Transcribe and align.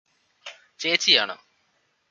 ചേച്ചിയാണ് 0.79 1.35